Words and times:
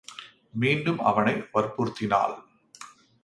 மீண்டும் 0.53 0.99
அவனை 0.99 1.33
வற்புறுத்தினாள். 1.53 2.35